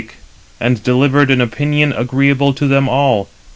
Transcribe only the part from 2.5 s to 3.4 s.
to them all.